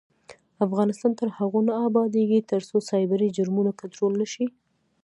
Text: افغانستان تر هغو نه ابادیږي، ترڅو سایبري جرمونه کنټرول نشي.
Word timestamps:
افغانستان 0.65 1.11
تر 1.19 1.27
هغو 1.37 1.59
نه 1.67 1.73
ابادیږي، 1.87 2.39
ترڅو 2.51 2.77
سایبري 2.89 3.29
جرمونه 3.37 3.71
کنټرول 3.81 4.13
نشي. 4.21 4.45